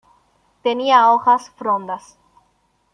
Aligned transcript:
Tenía 0.63 1.11
hojas 1.11 1.51
frondas. 1.51 2.17